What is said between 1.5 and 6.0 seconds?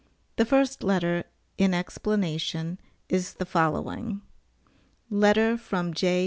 in explanation, is the following: LETTER FROM